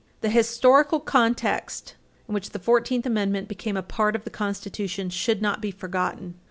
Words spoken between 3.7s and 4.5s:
a part of the